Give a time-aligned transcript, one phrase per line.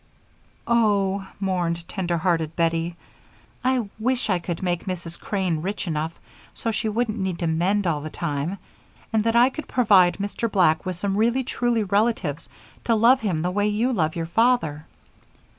[0.65, 2.95] "Oh", mourned tender hearted Bettie,
[3.63, 5.19] "I wish I could make Mrs.
[5.19, 6.11] Crane rich enough
[6.55, 8.57] so she wouldn't need to mend all the time,
[9.13, 10.51] and that I could provide Mr.
[10.51, 12.49] Black with some really truly relatives
[12.85, 14.87] to love him the way you love your father."